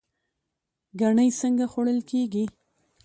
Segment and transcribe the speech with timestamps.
[0.99, 2.45] ګنی څنګه خوړل کیږي؟